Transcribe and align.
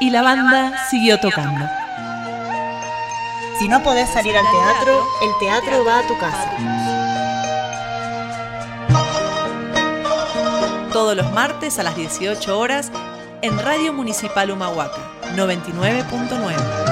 Y 0.00 0.10
la 0.10 0.22
banda 0.22 0.86
siguió 0.88 1.18
tocando. 1.18 1.66
Si 3.58 3.68
no 3.68 3.82
podés 3.82 4.08
salir 4.08 4.36
al 4.36 4.44
teatro, 4.44 5.04
el 5.22 5.30
teatro 5.40 5.84
va 5.84 5.98
a 5.98 6.06
tu 6.06 6.16
casa. 6.18 6.50
Todos 10.92 11.16
los 11.16 11.32
martes 11.32 11.80
a 11.80 11.82
las 11.82 11.96
18 11.96 12.58
horas 12.58 12.92
en 13.42 13.58
Radio 13.58 13.92
Municipal 13.92 14.52
Humahuaca 14.52 15.00
99.9. 15.34 16.87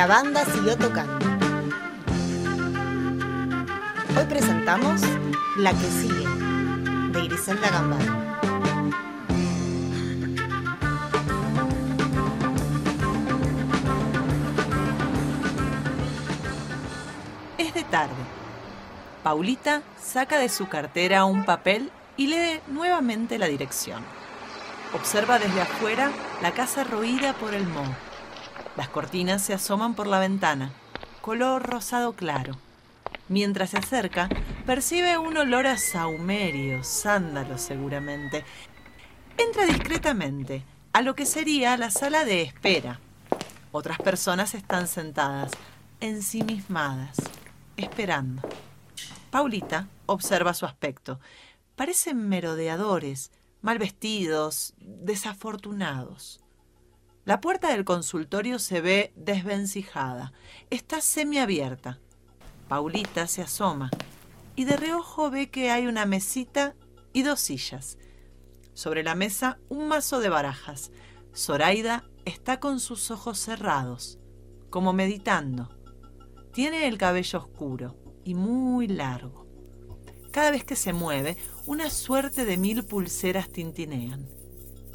la 0.00 0.06
banda 0.06 0.46
siguió 0.46 0.78
tocando. 0.78 1.26
Hoy 4.16 4.24
presentamos 4.30 5.02
La 5.58 5.72
que 5.72 5.90
sigue, 5.90 6.26
de 7.12 7.28
Griselda 7.28 7.68
Gambaro. 7.68 8.14
Es 17.58 17.74
de 17.74 17.84
tarde. 17.84 18.14
Paulita 19.22 19.82
saca 20.02 20.38
de 20.38 20.48
su 20.48 20.66
cartera 20.66 21.26
un 21.26 21.44
papel 21.44 21.92
y 22.16 22.28
lee 22.28 22.60
nuevamente 22.68 23.38
la 23.38 23.48
dirección. 23.48 24.02
Observa 24.94 25.38
desde 25.38 25.60
afuera 25.60 26.10
la 26.40 26.52
casa 26.52 26.84
roída 26.84 27.34
por 27.34 27.52
el 27.52 27.66
moho. 27.66 28.09
Las 28.80 28.88
cortinas 28.88 29.42
se 29.42 29.52
asoman 29.52 29.92
por 29.94 30.06
la 30.06 30.18
ventana, 30.18 30.72
color 31.20 31.68
rosado 31.68 32.14
claro. 32.14 32.56
Mientras 33.28 33.68
se 33.68 33.76
acerca, 33.76 34.30
percibe 34.64 35.18
un 35.18 35.36
olor 35.36 35.66
a 35.66 35.76
saumerio, 35.76 36.82
sándalo 36.82 37.58
seguramente. 37.58 38.42
Entra 39.36 39.66
discretamente 39.66 40.64
a 40.94 41.02
lo 41.02 41.14
que 41.14 41.26
sería 41.26 41.76
la 41.76 41.90
sala 41.90 42.24
de 42.24 42.40
espera. 42.40 43.00
Otras 43.70 43.98
personas 43.98 44.54
están 44.54 44.88
sentadas, 44.88 45.52
ensimismadas, 46.00 47.18
esperando. 47.76 48.40
Paulita 49.30 49.88
observa 50.06 50.54
su 50.54 50.64
aspecto. 50.64 51.20
Parecen 51.76 52.30
merodeadores, 52.30 53.30
mal 53.60 53.78
vestidos, 53.78 54.72
desafortunados. 54.78 56.40
La 57.24 57.40
puerta 57.40 57.68
del 57.68 57.84
consultorio 57.84 58.58
se 58.58 58.80
ve 58.80 59.12
desvencijada. 59.14 60.32
Está 60.70 61.00
semiabierta. 61.02 61.98
Paulita 62.68 63.26
se 63.26 63.42
asoma 63.42 63.90
y 64.56 64.64
de 64.64 64.76
reojo 64.76 65.30
ve 65.30 65.50
que 65.50 65.70
hay 65.70 65.86
una 65.86 66.06
mesita 66.06 66.74
y 67.12 67.22
dos 67.22 67.40
sillas. 67.40 67.98
Sobre 68.72 69.02
la 69.02 69.14
mesa 69.14 69.58
un 69.68 69.86
mazo 69.88 70.20
de 70.20 70.30
barajas. 70.30 70.92
Zoraida 71.36 72.04
está 72.24 72.58
con 72.58 72.80
sus 72.80 73.10
ojos 73.10 73.38
cerrados, 73.38 74.18
como 74.70 74.92
meditando. 74.92 75.68
Tiene 76.52 76.88
el 76.88 76.96
cabello 76.96 77.38
oscuro 77.38 77.96
y 78.24 78.34
muy 78.34 78.88
largo. 78.88 79.46
Cada 80.30 80.50
vez 80.50 80.64
que 80.64 80.76
se 80.76 80.92
mueve, 80.92 81.36
una 81.66 81.90
suerte 81.90 82.44
de 82.44 82.56
mil 82.56 82.84
pulseras 82.84 83.50
tintinean. 83.50 84.39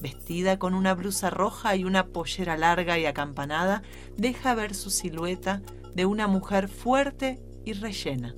Vestida 0.02 0.60
con 0.60 0.74
una 0.74 0.94
blusa 0.94 1.30
roja 1.30 1.76
y 1.76 1.84
una 1.84 2.08
pollera 2.08 2.58
larga 2.58 3.00
y 3.00 3.06
acampanada, 3.06 3.82
deja 4.18 4.54
ver 4.56 4.76
su 4.76 4.90
silueta 4.90 5.62
de 5.94 6.06
una 6.06 6.28
mujer 6.28 6.68
fuerte 6.68 7.42
y 7.64 7.74
rellena. 7.74 8.36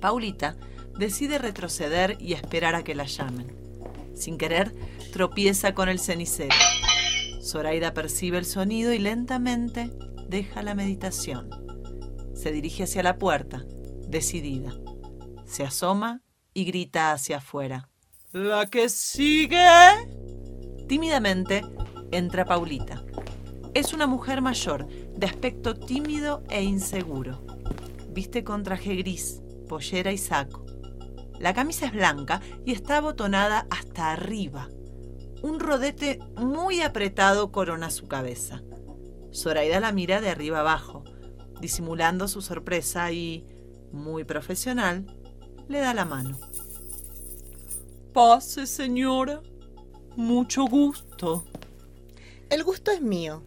Paulita 0.00 0.56
decide 0.98 1.38
retroceder 1.38 2.16
y 2.20 2.34
esperar 2.34 2.74
a 2.74 2.84
que 2.84 2.94
la 2.94 3.04
llamen. 3.04 3.54
Sin 4.14 4.38
querer, 4.38 4.74
tropieza 5.12 5.74
con 5.74 5.88
el 5.88 5.98
cenicero. 5.98 6.54
Zoraida 7.42 7.94
percibe 7.94 8.38
el 8.38 8.44
sonido 8.44 8.92
y 8.92 8.98
lentamente 8.98 9.90
deja 10.28 10.62
la 10.62 10.74
meditación. 10.74 11.50
Se 12.34 12.52
dirige 12.52 12.84
hacia 12.84 13.02
la 13.02 13.18
puerta, 13.18 13.64
decidida. 14.08 14.72
Se 15.46 15.64
asoma 15.64 16.22
y 16.52 16.64
grita 16.64 17.12
hacia 17.12 17.38
afuera. 17.38 17.88
¿La 18.32 18.66
que 18.66 18.88
sigue? 18.88 19.56
Tímidamente 20.86 21.64
entra 22.12 22.44
Paulita. 22.44 23.02
Es 23.74 23.92
una 23.92 24.06
mujer 24.06 24.40
mayor, 24.40 24.86
de 24.86 25.26
aspecto 25.26 25.74
tímido 25.74 26.42
e 26.48 26.62
inseguro. 26.62 27.42
Viste 28.10 28.44
con 28.44 28.62
traje 28.62 28.94
gris, 28.94 29.42
pollera 29.68 30.12
y 30.12 30.18
saco. 30.18 30.64
La 31.38 31.52
camisa 31.52 31.86
es 31.86 31.92
blanca 31.92 32.40
y 32.64 32.72
está 32.72 32.98
abotonada 32.98 33.66
hasta 33.68 34.12
arriba. 34.12 34.68
Un 35.42 35.60
rodete 35.60 36.20
muy 36.36 36.80
apretado 36.80 37.52
corona 37.52 37.90
su 37.90 38.06
cabeza. 38.06 38.62
Zoraida 39.34 39.80
la 39.80 39.92
mira 39.92 40.20
de 40.20 40.30
arriba 40.30 40.60
abajo, 40.60 41.04
disimulando 41.60 42.28
su 42.28 42.40
sorpresa 42.40 43.12
y, 43.12 43.44
muy 43.92 44.24
profesional, 44.24 45.04
le 45.68 45.80
da 45.80 45.92
la 45.92 46.04
mano. 46.04 46.38
Pase, 48.14 48.66
señora. 48.66 49.42
Mucho 50.16 50.64
gusto. 50.64 51.44
El 52.48 52.64
gusto 52.64 52.90
es 52.90 53.02
mío. 53.02 53.42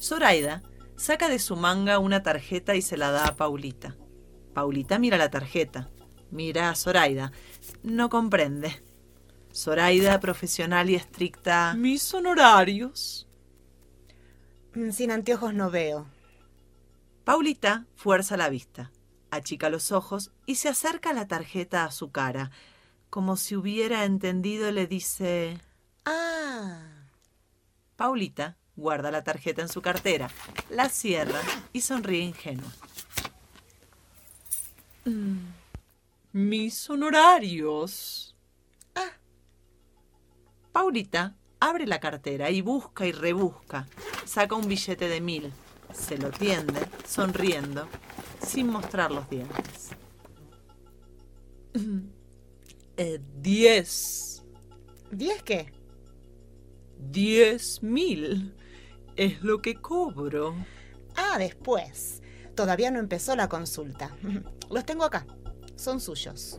Zoraida 0.00 0.62
saca 0.96 1.28
de 1.28 1.38
su 1.38 1.56
manga 1.56 1.98
una 1.98 2.22
tarjeta 2.22 2.76
y 2.76 2.82
se 2.82 2.96
la 2.96 3.10
da 3.10 3.26
a 3.26 3.36
Paulita. 3.36 3.96
Paulita 4.54 4.98
mira 4.98 5.16
la 5.16 5.30
tarjeta. 5.30 5.90
Mira 6.30 6.70
a 6.70 6.74
Zoraida. 6.74 7.32
No 7.82 8.08
comprende. 8.08 8.82
Zoraida, 9.52 10.18
profesional 10.20 10.88
y 10.88 10.94
estricta. 10.94 11.74
Mis 11.74 12.14
honorarios. 12.14 13.26
Mm, 14.74 14.90
Sin 14.90 15.10
anteojos 15.10 15.52
no 15.52 15.70
veo. 15.70 16.06
Paulita 17.24 17.86
fuerza 17.94 18.36
la 18.36 18.48
vista, 18.48 18.90
achica 19.30 19.68
los 19.68 19.92
ojos 19.92 20.32
y 20.46 20.56
se 20.56 20.68
acerca 20.68 21.12
la 21.12 21.28
tarjeta 21.28 21.84
a 21.84 21.90
su 21.90 22.10
cara. 22.10 22.50
Como 23.10 23.36
si 23.36 23.54
hubiera 23.56 24.04
entendido, 24.04 24.70
le 24.72 24.86
dice... 24.86 25.60
Ah, 26.04 26.82
Paulita 27.96 28.56
guarda 28.74 29.10
la 29.10 29.22
tarjeta 29.22 29.62
en 29.62 29.68
su 29.68 29.82
cartera, 29.82 30.30
la 30.70 30.88
cierra 30.88 31.40
y 31.72 31.80
sonríe 31.80 32.20
ingenua. 32.20 32.72
Mis 36.32 36.88
honorarios. 36.90 38.34
Ah. 38.94 39.12
Paulita 40.72 41.36
abre 41.60 41.86
la 41.86 42.00
cartera 42.00 42.50
y 42.50 42.60
busca 42.60 43.06
y 43.06 43.12
rebusca. 43.12 43.86
Saca 44.24 44.54
un 44.54 44.68
billete 44.68 45.08
de 45.08 45.20
mil. 45.20 45.52
Se 45.92 46.16
lo 46.16 46.30
tiende, 46.30 46.80
sonriendo, 47.06 47.86
sin 48.44 48.68
mostrar 48.68 49.10
los 49.10 49.28
dientes. 49.28 49.90
Eh, 52.96 53.20
diez. 53.40 54.42
¿diez 55.10 55.42
qué? 55.42 55.81
Diez 57.10 57.82
mil. 57.82 58.54
Es 59.16 59.42
lo 59.42 59.60
que 59.60 59.74
cobro. 59.74 60.54
Ah, 61.16 61.36
después. 61.38 62.22
Todavía 62.54 62.90
no 62.90 62.98
empezó 62.98 63.34
la 63.36 63.48
consulta. 63.48 64.16
Los 64.70 64.84
tengo 64.84 65.04
acá. 65.04 65.26
Son 65.76 66.00
suyos. 66.00 66.58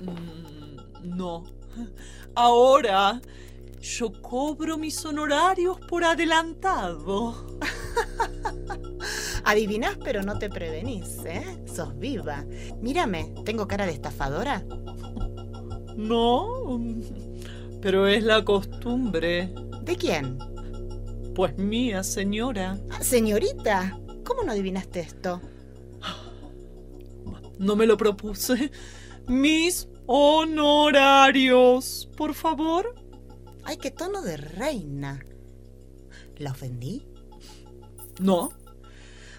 Mm, 0.00 1.16
No. 1.16 1.44
Ahora 2.34 3.20
yo 3.80 4.12
cobro 4.22 4.78
mis 4.78 5.04
honorarios 5.04 5.78
por 5.88 6.04
adelantado. 6.04 7.58
Adivinás, 9.44 9.98
pero 10.02 10.22
no 10.22 10.38
te 10.38 10.48
prevenís, 10.48 11.18
¿eh? 11.26 11.64
Sos 11.66 11.98
viva. 11.98 12.44
Mírame, 12.80 13.34
¿tengo 13.44 13.66
cara 13.66 13.84
de 13.86 13.92
estafadora? 13.92 14.64
No, 15.96 16.78
pero 17.82 18.06
es 18.06 18.22
la 18.22 18.44
costumbre. 18.44 19.52
¿De 19.82 19.96
quién? 19.96 20.38
Pues 21.34 21.58
mía, 21.58 22.04
señora. 22.04 22.78
Ah, 22.90 23.02
señorita, 23.02 23.98
¿cómo 24.24 24.44
no 24.44 24.52
adivinaste 24.52 25.00
esto? 25.00 25.42
No 27.58 27.76
me 27.76 27.86
lo 27.86 27.96
propuse. 27.96 28.70
Mis 29.26 29.88
honorarios, 30.06 32.08
por 32.16 32.34
favor. 32.34 32.94
Ay, 33.64 33.76
qué 33.76 33.90
tono 33.90 34.22
de 34.22 34.36
reina. 34.36 35.24
¿La 36.38 36.52
ofendí? 36.52 37.06
No. 38.20 38.50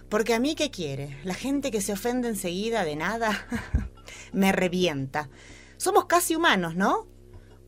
Porque 0.10 0.34
a 0.34 0.40
mí, 0.40 0.56
¿qué 0.56 0.72
quiere? 0.72 1.18
La 1.24 1.34
gente 1.34 1.72
que 1.72 1.82
se 1.82 1.94
ofende 1.94 2.30
enseguida 2.30 2.86
de 2.86 2.96
nada 2.96 3.48
me 4.32 4.52
revienta. 4.52 5.30
Somos 5.78 6.06
casi 6.06 6.36
humanos, 6.36 6.76
¿no? 6.76 7.08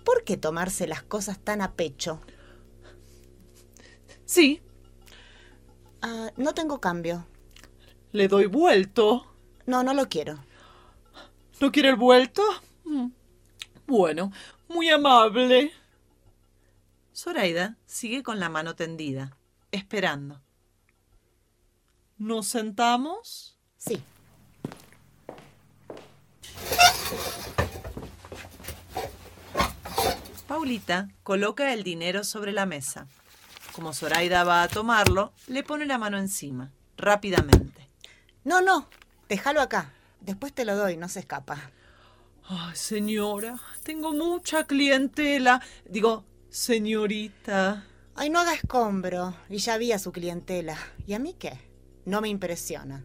¿Por 0.06 0.24
qué 0.24 0.38
tomarse 0.38 0.88
las 0.88 1.04
cosas 1.04 1.40
tan 1.40 1.62
a 1.62 1.74
pecho? 1.74 2.22
Sí. 4.24 4.62
Ah, 6.02 6.32
no 6.38 6.54
tengo 6.54 6.80
cambio. 6.80 7.28
Le 8.12 8.28
doy 8.28 8.46
vuelto. 8.46 9.26
No, 9.66 9.84
no 9.84 9.94
lo 9.94 10.08
quiero. 10.08 10.38
¿No 11.60 11.72
quiere 11.72 11.90
el 11.90 11.96
vuelto? 11.96 12.44
Mm. 12.86 13.08
Bueno, 13.88 14.32
muy 14.68 14.90
amable. 14.90 15.72
Zoraida 17.14 17.78
sigue 17.86 18.22
con 18.22 18.40
la 18.40 18.50
mano 18.50 18.76
tendida, 18.76 19.38
esperando. 19.72 20.42
¿Nos 22.18 22.48
sentamos? 22.48 23.58
Sí. 23.78 24.04
Paulita 30.48 31.10
coloca 31.24 31.74
el 31.74 31.84
dinero 31.84 32.24
sobre 32.24 32.52
la 32.52 32.66
mesa. 32.66 33.08
Como 33.74 33.94
Zoraida 33.94 34.44
va 34.44 34.64
a 34.64 34.68
tomarlo, 34.68 35.34
le 35.48 35.64
pone 35.64 35.86
la 35.86 35.98
mano 35.98 36.18
encima, 36.18 36.72
rápidamente. 36.98 37.90
No, 38.44 38.62
no, 38.62 38.88
déjalo 39.28 39.62
acá. 39.62 39.92
Después 40.22 40.54
te 40.54 40.66
lo 40.66 40.76
doy, 40.76 40.98
no 40.98 41.10
se 41.10 41.20
escapa. 41.20 41.72
Ay, 42.48 42.76
señora, 42.76 43.60
tengo 43.84 44.14
mucha 44.14 44.66
clientela. 44.66 45.62
Digo, 45.90 46.26
señorita. 46.50 47.86
Ay, 48.16 48.30
no 48.30 48.40
haga 48.40 48.54
escombro. 48.54 49.36
Y 49.50 49.58
ya 49.58 49.78
vi 49.78 49.92
a 49.92 50.00
su 50.00 50.12
clientela. 50.12 50.78
¿Y 51.08 51.14
a 51.14 51.20
mí 51.20 51.36
qué? 51.38 51.60
No 52.06 52.22
me 52.22 52.30
impresiona. 52.30 53.04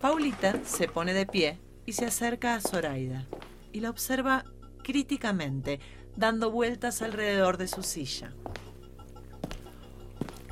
Paulita 0.00 0.62
se 0.64 0.88
pone 0.88 1.14
de 1.14 1.26
pie 1.26 1.58
y 1.86 1.94
se 1.94 2.04
acerca 2.04 2.54
a 2.54 2.60
Zoraida 2.60 3.26
y 3.72 3.80
la 3.80 3.90
observa 3.90 4.44
críticamente, 4.82 5.80
dando 6.18 6.50
vueltas 6.50 7.00
alrededor 7.00 7.56
de 7.58 7.68
su 7.68 7.82
silla. 7.82 8.32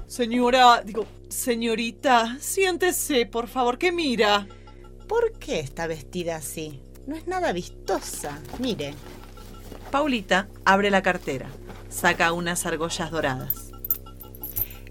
Señora, 0.07 0.83
digo, 0.85 1.07
señorita, 1.29 2.39
siéntese, 2.41 3.27
por 3.27 3.49
favor, 3.49 3.77
que 3.77 3.91
mira. 3.91 4.47
¿Por 5.09 5.33
qué 5.39 5.59
está 5.59 5.89
vestida 5.89 6.37
así? 6.37 6.81
No 7.07 7.17
es 7.17 7.27
nada 7.27 7.53
vistosa. 7.53 8.41
Mire. 8.59 8.95
Paulita 9.91 10.49
abre 10.65 10.91
la 10.91 11.03
cartera, 11.03 11.49
saca 11.89 12.33
unas 12.33 12.67
argollas 12.67 13.11
doradas. 13.11 13.71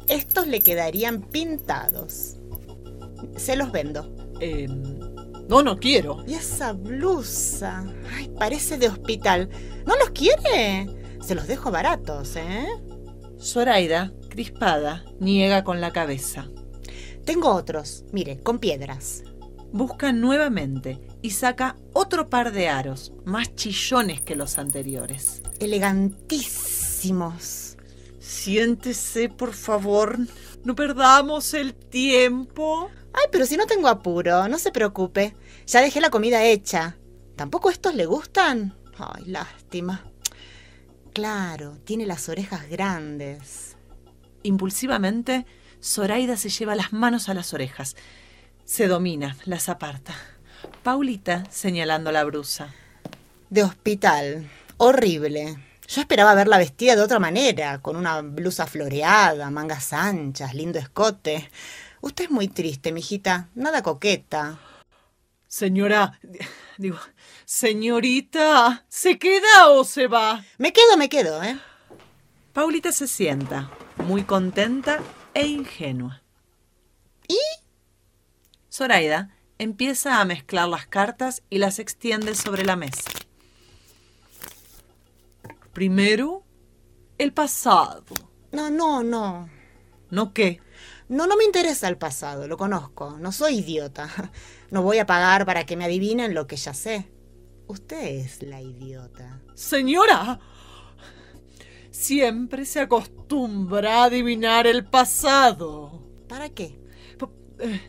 Estos 0.08 0.48
le 0.48 0.62
quedarían 0.62 1.22
pintados. 1.22 2.36
Se 3.38 3.56
los 3.56 3.72
vendo. 3.72 4.14
Eh, 4.40 4.68
no, 5.48 5.62
no 5.62 5.78
quiero. 5.78 6.24
Y 6.28 6.34
esa 6.34 6.74
blusa. 6.74 7.86
Ay, 8.14 8.32
parece 8.38 8.78
de 8.78 8.88
hospital. 8.88 9.50
¿No 9.86 9.96
los 9.98 10.10
quiere? 10.12 10.88
Se 11.22 11.36
los 11.36 11.48
dejo 11.48 11.72
baratos, 11.72 12.36
¿eh? 12.36 12.68
Zoraida, 13.40 14.12
crispada, 14.30 15.06
niega 15.20 15.64
con 15.64 15.82
la 15.82 15.92
cabeza. 15.92 16.50
Tengo 17.26 17.54
otros, 17.54 18.06
mire, 18.12 18.42
con 18.42 18.60
piedras. 18.60 19.24
Busca 19.72 20.14
nuevamente 20.14 21.00
y 21.22 21.32
saca 21.32 21.76
otro 21.94 22.30
par 22.30 22.52
de 22.52 22.70
aros, 22.70 23.14
más 23.26 23.56
chillones 23.56 24.22
que 24.22 24.36
los 24.36 24.58
anteriores. 24.58 25.42
Elegantísimos. 25.60 27.78
Siéntese, 28.20 29.30
por 29.30 29.54
favor. 29.54 30.18
No 30.64 30.76
perdamos 30.76 31.54
el 31.54 31.76
tiempo. 31.76 32.90
Ay, 33.18 33.28
pero 33.32 33.46
si 33.46 33.56
no 33.56 33.66
tengo 33.66 33.88
apuro, 33.88 34.48
no 34.48 34.60
se 34.60 34.72
preocupe. 34.72 35.36
Ya 35.68 35.82
dejé 35.82 36.02
la 36.02 36.10
comida 36.10 36.44
hecha. 36.44 36.98
¿Tampoco 37.38 37.70
estos 37.70 37.96
le 37.96 38.06
gustan? 38.06 38.76
Ay, 38.98 39.26
lástima. 39.26 40.04
Claro, 41.14 41.78
tiene 41.86 42.06
las 42.06 42.28
orejas 42.28 42.70
grandes. 42.70 43.78
Impulsivamente, 44.44 45.46
Zoraida 45.82 46.36
se 46.36 46.50
lleva 46.50 46.76
las 46.76 46.92
manos 46.92 47.30
a 47.30 47.34
las 47.34 47.54
orejas. 47.54 47.96
Se 48.66 48.88
domina, 48.88 49.38
las 49.46 49.70
aparta. 49.70 50.14
Paulita 50.84 51.46
señalando 51.50 52.12
la 52.12 52.26
brusa. 52.26 52.74
De 53.50 53.64
hospital. 53.64 54.50
Horrible. 54.78 55.56
Yo 55.88 56.02
esperaba 56.02 56.34
verla 56.34 56.58
vestida 56.58 56.96
de 56.96 57.02
otra 57.04 57.20
manera, 57.20 57.80
con 57.82 57.96
una 57.96 58.22
blusa 58.22 58.66
floreada, 58.66 59.50
mangas 59.52 59.94
anchas, 59.94 60.54
lindo 60.54 60.80
escote. 60.80 61.50
Usted 62.06 62.26
es 62.26 62.30
muy 62.30 62.48
triste, 62.48 62.92
mijita. 62.92 63.50
Nada 63.56 63.82
coqueta. 63.82 64.60
Señora, 65.48 66.20
digo, 66.78 67.00
señorita, 67.46 68.86
¿se 68.88 69.18
queda 69.18 69.70
o 69.70 69.84
se 69.84 70.06
va? 70.06 70.46
Me 70.60 70.72
quedo, 70.72 70.98
me 70.98 71.10
quedo, 71.10 71.42
¿eh? 71.42 71.58
Paulita 72.54 72.92
se 72.92 73.08
sienta, 73.08 73.72
muy 74.06 74.24
contenta 74.24 75.02
e 75.34 75.48
ingenua. 75.48 76.22
¿Y? 77.28 77.40
Zoraida 78.72 79.36
empieza 79.58 80.22
a 80.22 80.26
mezclar 80.26 80.70
las 80.70 80.86
cartas 80.86 81.42
y 81.50 81.58
las 81.58 81.80
extiende 81.80 82.36
sobre 82.36 82.66
la 82.66 82.76
mesa. 82.76 83.10
Primero, 85.74 86.44
el 87.18 87.34
pasado. 87.34 88.04
No, 88.52 88.70
no, 88.70 89.02
no. 89.02 89.50
¿No 90.12 90.34
qué? 90.34 90.62
No, 91.08 91.28
no 91.28 91.38
me 91.38 91.44
interesa 91.44 91.88
el 91.88 91.98
pasado, 91.98 92.48
lo 92.48 92.58
conozco. 92.58 93.18
No 93.20 93.32
soy 93.32 93.60
idiota. 93.60 94.10
No 94.72 94.82
voy 94.82 94.98
a 94.98 95.06
pagar 95.06 95.46
para 95.46 95.66
que 95.66 95.78
me 95.78 95.86
adivinen 95.86 96.34
lo 96.34 96.48
que 96.48 96.58
ya 96.58 96.74
sé. 96.74 97.08
Usted 97.68 98.04
es 98.04 98.42
la 98.42 98.62
idiota. 98.62 99.40
Señora, 99.54 100.40
siempre 101.92 102.66
se 102.66 102.82
acostumbra 102.82 104.02
a 104.02 104.04
adivinar 104.06 104.68
el 104.68 104.86
pasado. 104.86 106.02
¿Para 106.28 106.50
qué? 106.50 106.78
Eh, 107.60 107.82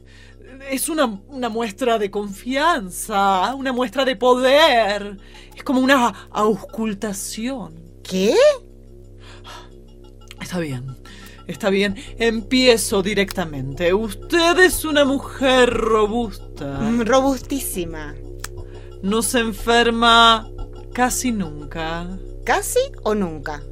Es 0.71 0.89
una, 0.89 1.07
una 1.29 1.49
muestra 1.49 1.99
de 1.99 2.11
confianza, 2.11 3.55
una 3.55 3.73
muestra 3.73 4.05
de 4.05 4.17
poder. 4.17 5.19
Es 5.57 5.65
como 5.65 5.81
una 5.81 6.09
auscultación. 6.31 7.75
¿Qué? 8.03 8.35
Está 10.41 10.59
bien, 10.61 10.97
está 11.47 11.71
bien. 11.71 11.97
Empiezo 12.19 13.03
directamente. 13.03 13.95
Usted 13.95 14.59
es 14.59 14.85
una 14.85 15.05
mujer 15.05 15.71
robusta. 15.71 16.79
Mm, 16.81 17.03
Robustísima. 17.03 18.15
No 19.03 19.23
se 19.23 19.41
enferma 19.41 20.49
casi 20.93 21.33
nunca. 21.33 22.09
¿Casi 22.45 22.81
o 23.03 23.15
nunca? 23.15 23.63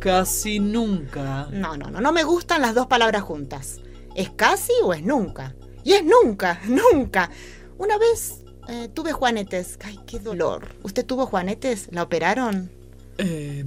Casi 0.00 0.58
nunca. 0.58 1.48
No, 1.50 1.76
no, 1.76 1.90
no, 1.90 2.00
no 2.00 2.12
me 2.12 2.24
gustan 2.24 2.60
las 2.60 2.74
dos 2.74 2.86
palabras 2.86 3.22
juntas. 3.22 3.80
¿Es 4.14 4.30
casi 4.30 4.72
o 4.82 4.92
es 4.92 5.02
nunca? 5.02 5.54
Y 5.82 5.92
es 5.92 6.04
nunca, 6.04 6.60
nunca. 6.66 7.30
Una 7.78 7.98
vez 7.98 8.42
eh, 8.68 8.88
tuve 8.92 9.12
juanetes. 9.12 9.78
Ay, 9.84 9.98
qué 10.06 10.18
dolor. 10.18 10.68
¿Usted 10.82 11.04
tuvo 11.04 11.26
juanetes? 11.26 11.88
¿La 11.90 12.02
operaron? 12.02 12.70
Eh, 13.18 13.62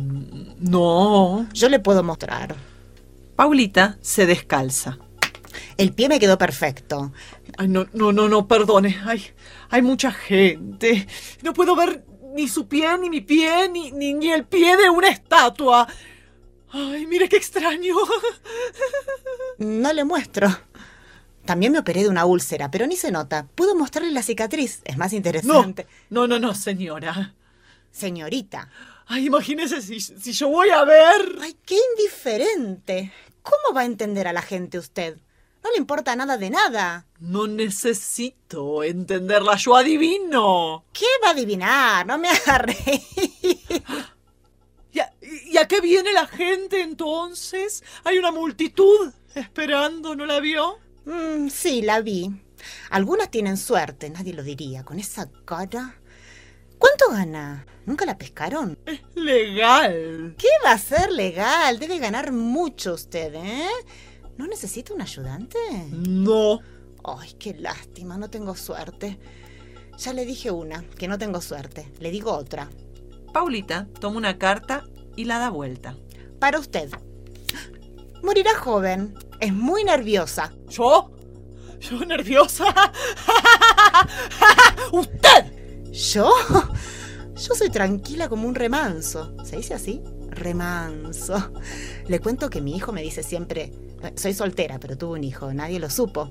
no. 0.60 1.48
Yo 1.54 1.70
le 1.70 1.80
puedo 1.80 2.04
mostrar. 2.04 2.56
Paulita 3.38 3.98
se 4.02 4.26
descalza. 4.26 4.98
El 5.78 5.94
pie 5.94 6.10
me 6.10 6.20
quedó 6.20 6.38
perfecto. 6.38 7.14
Ay, 7.58 7.68
no, 7.68 7.86
no, 7.94 8.12
no, 8.12 8.28
no, 8.28 8.48
perdone. 8.48 9.00
Hay, 9.06 9.24
hay 9.70 9.82
mucha 9.82 10.12
gente. 10.12 11.08
No 11.44 11.54
puedo 11.54 11.76
ver 11.76 12.04
ni 12.36 12.48
su 12.48 12.68
pie, 12.68 12.98
ni 12.98 13.10
mi 13.10 13.22
pie, 13.22 13.70
ni, 13.70 13.92
ni, 13.92 14.14
ni 14.14 14.32
el 14.32 14.44
pie 14.46 14.76
de 14.76 14.90
una 14.90 15.10
estatua. 15.10 15.88
Ay, 16.72 17.06
mire 17.06 17.30
qué 17.30 17.38
extraño. 17.38 17.96
No 19.60 19.92
le 19.94 20.04
muestro. 20.04 20.48
También 21.46 21.72
me 21.72 21.80
operé 21.80 22.04
de 22.04 22.10
una 22.10 22.26
úlcera, 22.26 22.70
pero 22.70 22.86
ni 22.88 22.96
se 22.96 23.12
nota. 23.12 23.48
Puedo 23.56 23.76
mostrarle 23.76 24.12
la 24.12 24.22
cicatriz. 24.22 24.82
Es 24.84 24.98
más 24.98 25.12
No, 25.14 25.18
interesante. 25.18 25.88
no, 26.10 26.28
no, 26.28 26.40
no, 26.40 26.54
señora. 26.54 27.34
Señorita. 27.92 28.70
Ay, 29.08 29.26
imagínese 29.28 29.82
si, 29.82 30.00
si 30.00 30.34
yo 30.34 30.50
voy 30.50 30.70
a 30.70 30.84
ver. 30.84 31.38
Ay, 31.42 31.56
qué 31.66 31.78
indiferente. 31.96 33.14
¿Cómo 33.42 33.76
va 33.76 33.82
a 33.82 33.86
entender 33.86 34.28
a 34.28 34.34
la 34.34 34.42
gente 34.42 34.78
usted? 34.78 35.18
No 35.64 35.72
le 35.72 35.78
importa 35.78 36.16
nada 36.16 36.38
de 36.38 36.50
nada. 36.50 37.08
No 37.20 37.48
necesito 37.48 38.84
entenderla, 38.84 39.56
yo 39.56 39.76
adivino. 39.76 40.86
¿Qué 40.94 41.06
va 41.24 41.30
a 41.30 41.32
adivinar? 41.32 42.06
No 42.06 42.18
me 42.18 42.30
haga 42.30 42.58
reír. 42.60 43.84
¿Y 44.92 45.00
a, 45.00 45.14
y 45.22 45.58
a 45.58 45.68
qué 45.68 45.82
viene 45.82 46.12
la 46.14 46.28
gente 46.28 46.82
entonces? 46.82 47.84
Hay 48.04 48.18
una 48.18 48.32
multitud 48.32 49.12
esperando, 49.36 50.16
¿no 50.16 50.26
la 50.26 50.40
vio? 50.40 50.80
Mm, 51.06 51.50
sí, 51.50 51.82
la 51.82 52.02
vi. 52.02 52.32
Algunas 52.90 53.30
tienen 53.32 53.58
suerte, 53.58 54.10
nadie 54.10 54.34
lo 54.34 54.44
diría. 54.44 54.84
Con 54.84 55.00
esa 55.00 55.30
cara. 55.46 56.00
¿Cuánto 56.78 57.10
gana? 57.12 57.66
¿Nunca 57.86 58.06
la 58.06 58.18
pescaron? 58.18 58.78
Es 58.86 59.02
legal. 59.16 60.36
¿Qué 60.38 60.50
va 60.66 60.72
a 60.72 60.78
ser 60.78 61.12
legal? 61.12 61.80
Debe 61.80 62.00
ganar 62.00 62.32
mucho 62.32 62.94
usted, 62.94 63.34
¿eh? 63.36 63.70
¿No 64.38 64.46
necesita 64.46 64.94
un 64.94 65.02
ayudante? 65.02 65.58
No. 65.92 66.60
Ay, 67.04 67.34
qué 67.40 67.54
lástima, 67.54 68.18
no 68.18 68.30
tengo 68.30 68.56
suerte. 68.56 69.18
Ya 69.98 70.14
le 70.14 70.26
dije 70.26 70.52
una, 70.52 70.84
que 70.98 71.08
no 71.08 71.18
tengo 71.18 71.42
suerte. 71.42 71.92
Le 72.00 72.12
digo 72.12 72.32
otra. 72.34 72.70
Paulita 73.34 73.88
toma 74.00 74.18
una 74.18 74.38
carta 74.38 74.84
y 75.16 75.26
la 75.26 75.40
da 75.40 75.50
vuelta. 75.50 75.96
Para 76.40 76.60
usted. 76.60 76.90
Morirá 78.22 78.56
joven. 78.56 79.18
Es 79.40 79.54
muy 79.54 79.84
nerviosa. 79.84 80.54
¿Yo? 80.70 81.12
¿Yo 81.80 82.06
nerviosa? 82.06 82.66
¡Usted! 84.92 85.27
¿Yo? 85.98 86.32
Yo 87.36 87.56
soy 87.56 87.70
tranquila 87.72 88.30
como 88.30 88.48
un 88.48 88.54
remanso. 88.54 89.36
¿Se 89.44 89.58
dice 89.58 89.74
así? 89.74 90.04
Remanso. 90.30 91.52
Le 92.08 92.20
cuento 92.20 92.50
que 92.52 92.62
mi 92.62 92.76
hijo 92.76 92.92
me 92.92 93.02
dice 93.02 93.24
siempre, 93.24 93.72
soy 94.16 94.34
soltera, 94.36 94.80
pero 94.80 94.96
tuve 94.96 95.18
un 95.18 95.24
hijo, 95.24 95.52
nadie 95.54 95.80
lo 95.80 95.90
supo. 95.90 96.30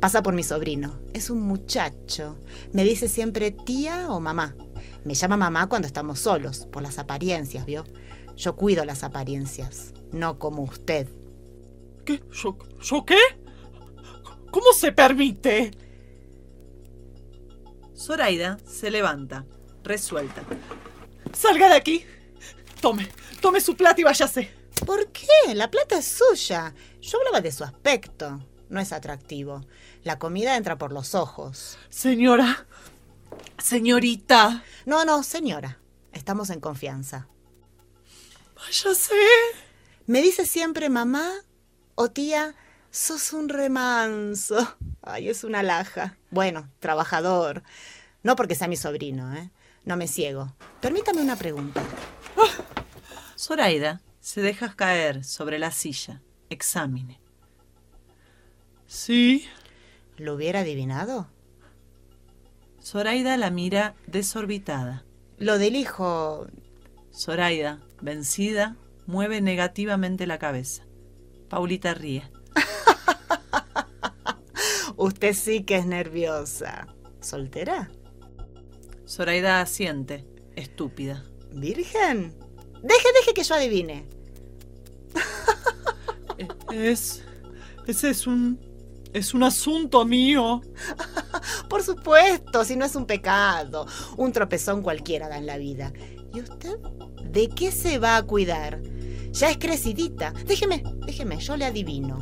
Pasa 0.00 0.22
por 0.22 0.34
mi 0.34 0.42
sobrino. 0.42 0.98
Es 1.12 1.28
un 1.28 1.42
muchacho. 1.42 2.38
Me 2.72 2.84
dice 2.84 3.08
siempre 3.08 3.50
tía 3.50 4.10
o 4.10 4.18
mamá. 4.18 4.54
Me 5.04 5.14
llama 5.14 5.36
mamá 5.36 5.68
cuando 5.68 5.86
estamos 5.86 6.18
solos, 6.18 6.66
por 6.72 6.82
las 6.82 6.98
apariencias, 6.98 7.66
¿vio? 7.66 7.84
Yo 8.36 8.56
cuido 8.56 8.84
las 8.84 9.04
apariencias, 9.04 9.92
no 10.12 10.38
como 10.38 10.62
usted. 10.62 11.06
¿Qué? 12.04 12.22
¿Yo, 12.32 12.56
¿Yo 12.82 13.04
qué? 13.04 13.18
¿Cómo 14.50 14.72
se 14.72 14.92
permite? 14.92 15.70
Zoraida 17.96 18.58
se 18.66 18.90
levanta, 18.90 19.44
resuelta. 19.82 20.42
¡Salga 21.32 21.68
de 21.68 21.74
aquí! 21.74 22.04
Tome, 22.80 23.08
tome 23.40 23.60
su 23.60 23.76
plata 23.76 24.00
y 24.00 24.04
váyase. 24.04 24.50
¿Por 24.84 25.10
qué? 25.10 25.54
La 25.54 25.70
plata 25.70 25.98
es 25.98 26.06
suya. 26.06 26.74
Yo 27.00 27.18
hablaba 27.18 27.40
de 27.40 27.52
su 27.52 27.64
aspecto. 27.64 28.40
No 28.68 28.80
es 28.80 28.92
atractivo. 28.92 29.64
La 30.02 30.18
comida 30.18 30.56
entra 30.56 30.76
por 30.76 30.92
los 30.92 31.14
ojos. 31.14 31.78
Señora. 31.88 32.66
Señorita. 33.58 34.62
No, 34.84 35.04
no, 35.04 35.22
señora. 35.22 35.78
Estamos 36.12 36.50
en 36.50 36.60
confianza. 36.60 37.28
Váyase. 38.56 39.14
Me 40.06 40.22
dice 40.22 40.46
siempre 40.46 40.88
mamá 40.88 41.32
o 41.94 42.10
tía, 42.10 42.54
sos 42.90 43.32
un 43.32 43.48
remanso. 43.48 44.76
Ay, 45.02 45.28
es 45.28 45.44
una 45.44 45.62
laja. 45.62 46.16
Bueno, 46.30 46.70
trabajador. 46.80 47.62
No 48.22 48.36
porque 48.36 48.54
sea 48.54 48.68
mi 48.68 48.76
sobrino, 48.76 49.34
¿eh? 49.34 49.50
No 49.84 49.96
me 49.96 50.08
ciego. 50.08 50.54
Permítame 50.80 51.22
una 51.22 51.36
pregunta. 51.36 51.82
Zoraida 53.38 54.00
se 54.20 54.40
deja 54.40 54.74
caer 54.74 55.24
sobre 55.24 55.58
la 55.58 55.70
silla. 55.70 56.22
Examine. 56.50 57.20
Sí. 58.86 59.46
¿Lo 60.16 60.34
hubiera 60.34 60.60
adivinado? 60.60 61.28
Zoraida 62.82 63.36
la 63.36 63.50
mira 63.50 63.94
desorbitada. 64.06 65.04
Lo 65.38 65.58
del 65.58 65.76
hijo. 65.76 66.46
Zoraida, 67.12 67.80
vencida, 68.00 68.76
mueve 69.06 69.40
negativamente 69.40 70.26
la 70.26 70.38
cabeza. 70.38 70.84
Paulita 71.48 71.94
ríe. 71.94 72.22
Usted 74.96 75.34
sí 75.34 75.64
que 75.64 75.76
es 75.76 75.86
nerviosa. 75.86 76.88
¿Soltera? 77.20 77.90
Zoraida 79.06 79.60
asiente, 79.60 80.26
estúpida. 80.54 81.24
¿Virgen? 81.52 82.34
Deje, 82.82 83.08
deje 83.14 83.34
que 83.34 83.42
yo 83.42 83.54
adivine. 83.54 84.06
Es. 86.72 87.22
Ese 87.86 88.10
es 88.10 88.26
un. 88.26 88.60
Es 89.12 89.32
un 89.32 89.42
asunto 89.42 90.04
mío. 90.04 90.60
Por 91.70 91.82
supuesto, 91.82 92.64
si 92.64 92.76
no 92.76 92.84
es 92.84 92.94
un 92.96 93.06
pecado. 93.06 93.86
Un 94.16 94.32
tropezón 94.32 94.82
cualquiera 94.82 95.28
da 95.28 95.38
en 95.38 95.46
la 95.46 95.56
vida. 95.56 95.92
¿Y 96.34 96.40
usted? 96.40 96.76
¿De 97.24 97.48
qué 97.48 97.72
se 97.72 97.98
va 97.98 98.16
a 98.16 98.22
cuidar? 98.24 98.82
Ya 99.32 99.50
es 99.50 99.56
crecidita. 99.56 100.32
Déjeme, 100.44 100.82
déjeme, 101.06 101.38
yo 101.38 101.56
le 101.56 101.64
adivino. 101.64 102.18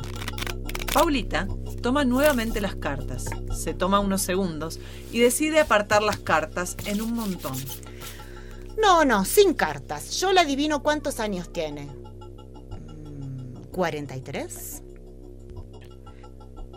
Paulita 0.95 1.45
toma 1.81 2.05
nuevamente 2.05 2.61
las 2.61 2.75
cartas, 2.75 3.25
se 3.53 3.73
toma 3.73 3.99
unos 3.99 4.21
segundos 4.21 4.79
y 5.11 5.19
decide 5.19 5.59
apartar 5.59 6.01
las 6.01 6.19
cartas 6.19 6.77
en 6.85 7.01
un 7.01 7.11
montón. 7.11 7.57
No, 8.81 9.03
no, 9.03 9.25
sin 9.25 9.55
cartas. 9.55 10.17
Yo 10.21 10.31
le 10.31 10.39
adivino 10.39 10.81
cuántos 10.81 11.19
años 11.19 11.51
tiene. 11.51 11.89
¿43? 13.73 14.81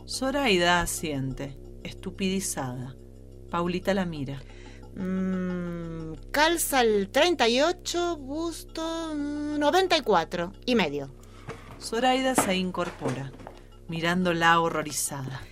Zoraida 0.04 0.80
asiente, 0.80 1.56
estupidizada. 1.84 2.96
Paulita 3.52 3.94
la 3.94 4.04
mira. 4.04 4.42
Mm, 4.96 6.14
calza 6.32 6.80
el 6.80 7.08
38, 7.10 8.16
busto 8.16 9.14
94 9.14 10.54
y 10.66 10.74
medio. 10.74 11.08
Zoraida 11.80 12.34
se 12.34 12.56
incorpora, 12.56 13.30
mirándola 13.88 14.60
horrorizada. 14.60 15.42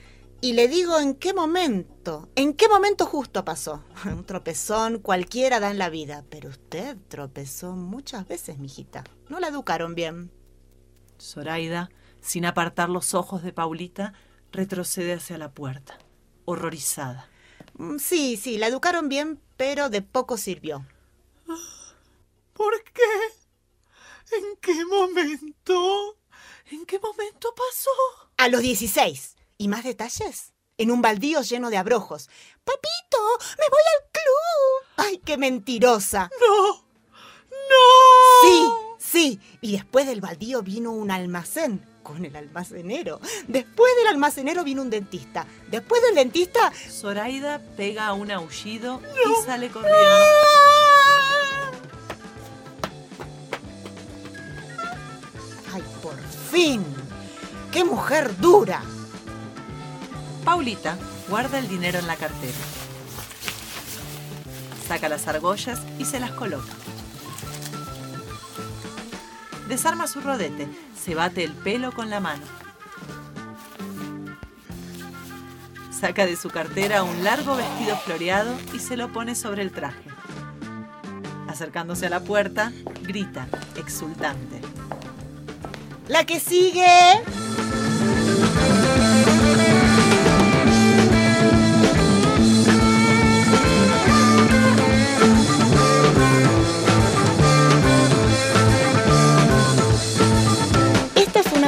Y 0.40 0.52
le 0.52 0.68
digo 0.68 1.00
en 1.00 1.14
qué 1.14 1.32
momento, 1.32 2.28
en 2.36 2.52
qué 2.54 2.68
momento 2.68 3.06
justo 3.06 3.44
pasó. 3.44 3.82
Un 4.04 4.24
tropezón 4.24 4.98
cualquiera 4.98 5.60
da 5.60 5.70
en 5.70 5.78
la 5.78 5.88
vida, 5.88 6.24
pero 6.30 6.50
usted 6.50 6.96
tropezó 7.08 7.72
muchas 7.72 8.28
veces, 8.28 8.58
mijita. 8.58 9.04
No 9.28 9.40
la 9.40 9.48
educaron 9.48 9.94
bien. 9.94 10.30
Zoraida, 11.18 11.90
sin 12.20 12.44
apartar 12.44 12.90
los 12.90 13.14
ojos 13.14 13.42
de 13.42 13.52
Paulita, 13.52 14.12
retrocede 14.52 15.14
hacia 15.14 15.38
la 15.38 15.52
puerta, 15.52 15.98
horrorizada. 16.44 17.28
Mm, 17.78 17.98
sí, 17.98 18.36
sí, 18.36 18.58
la 18.58 18.66
educaron 18.66 19.08
bien, 19.08 19.40
pero 19.56 19.88
de 19.88 20.02
poco 20.02 20.36
sirvió. 20.36 20.86
¿Por 22.52 22.82
qué? 22.84 23.02
¿En 24.36 24.56
qué 24.60 24.84
momento? 24.84 26.18
¿En 26.70 26.84
qué 26.84 26.98
momento 26.98 27.54
pasó? 27.54 27.90
A 28.46 28.48
los 28.48 28.62
16. 28.62 29.34
¿Y 29.58 29.66
más 29.66 29.82
detalles? 29.82 30.52
En 30.78 30.92
un 30.92 31.02
baldío 31.02 31.42
lleno 31.42 31.68
de 31.68 31.78
abrojos. 31.78 32.30
Papito, 32.62 33.18
me 33.58 33.64
voy 33.68 33.80
al 33.96 34.10
club. 34.12 34.86
¡Ay, 34.98 35.20
qué 35.24 35.36
mentirosa! 35.36 36.30
No. 36.40 36.74
No. 37.50 37.82
Sí, 38.44 38.68
sí. 39.00 39.40
Y 39.60 39.72
después 39.72 40.06
del 40.06 40.20
baldío 40.20 40.62
vino 40.62 40.92
un 40.92 41.10
almacén 41.10 41.84
con 42.04 42.24
el 42.24 42.36
almacenero. 42.36 43.20
Después 43.48 43.96
del 43.96 44.06
almacenero 44.06 44.62
vino 44.62 44.82
un 44.82 44.90
dentista. 44.90 45.44
Después 45.68 46.00
del 46.02 46.14
dentista... 46.14 46.72
Zoraida 46.88 47.60
pega 47.76 48.12
un 48.12 48.30
aullido 48.30 49.02
y 49.12 49.44
sale 49.44 49.70
corriendo. 49.70 49.98
¡Ay, 55.74 55.82
por 56.00 56.16
fin! 56.52 56.84
¡Qué 57.76 57.84
mujer 57.84 58.38
dura! 58.38 58.80
Paulita 60.46 60.96
guarda 61.28 61.58
el 61.58 61.68
dinero 61.68 61.98
en 61.98 62.06
la 62.06 62.16
cartera. 62.16 62.56
Saca 64.88 65.10
las 65.10 65.28
argollas 65.28 65.82
y 65.98 66.06
se 66.06 66.18
las 66.18 66.30
coloca. 66.30 66.72
Desarma 69.68 70.06
su 70.06 70.22
rodete, 70.22 70.70
se 70.98 71.14
bate 71.14 71.44
el 71.44 71.52
pelo 71.52 71.92
con 71.92 72.08
la 72.08 72.18
mano. 72.18 72.44
Saca 75.90 76.24
de 76.24 76.36
su 76.36 76.48
cartera 76.48 77.02
un 77.02 77.24
largo 77.24 77.56
vestido 77.56 77.94
floreado 77.98 78.56
y 78.72 78.78
se 78.78 78.96
lo 78.96 79.12
pone 79.12 79.34
sobre 79.34 79.60
el 79.60 79.70
traje. 79.70 80.08
Acercándose 81.46 82.06
a 82.06 82.08
la 82.08 82.20
puerta, 82.20 82.72
grita, 83.02 83.48
exultante. 83.74 84.62
¡La 86.08 86.24
que 86.24 86.40
sigue! 86.40 86.86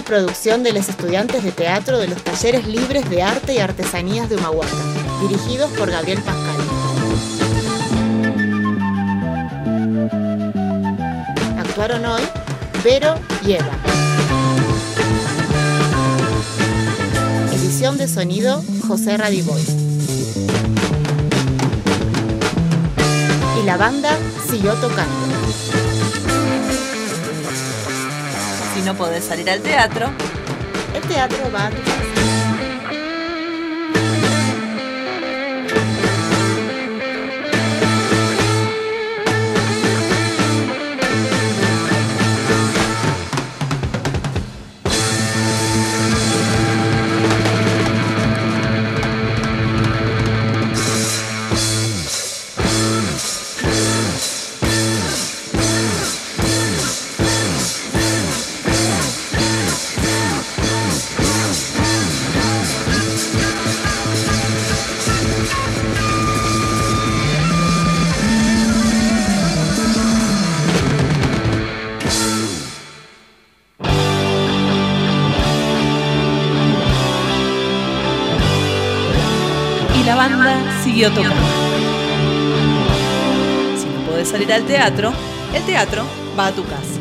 Producción 0.08 0.62
de 0.62 0.72
los 0.72 0.88
estudiantes 0.88 1.44
de 1.44 1.52
teatro 1.52 1.98
de 1.98 2.08
los 2.08 2.24
talleres 2.24 2.66
libres 2.66 3.10
de 3.10 3.22
arte 3.22 3.52
y 3.52 3.58
artesanías 3.58 4.30
de 4.30 4.36
Humahuaca, 4.36 4.72
dirigidos 5.20 5.70
por 5.72 5.90
Gabriel 5.90 6.18
Pascal. 6.22 6.56
Actuaron 11.58 12.06
hoy 12.06 12.22
Vero 12.82 13.16
y 13.44 13.52
Eva. 13.52 13.70
Edición 17.52 17.98
de 17.98 18.08
sonido 18.08 18.64
José 18.88 19.18
Radiboy. 19.18 19.62
Y 23.60 23.66
la 23.66 23.76
banda 23.76 24.16
siguió 24.48 24.72
tocando. 24.76 25.37
No 28.88 28.94
podés 28.94 29.22
salir 29.24 29.50
al 29.50 29.60
teatro, 29.60 30.08
El 30.94 31.02
teatro 31.02 31.52
va 31.52 31.66
a. 31.66 32.07
la 80.08 80.14
banda 80.14 80.56
siguió 80.82 81.10
tocando. 81.10 81.36
Si 83.76 83.84
no 83.84 84.00
podés 84.08 84.28
salir 84.28 84.50
al 84.54 84.64
teatro, 84.64 85.12
el 85.52 85.62
teatro 85.64 86.02
va 86.38 86.46
a 86.46 86.52
tu 86.52 86.64
casa. 86.64 86.98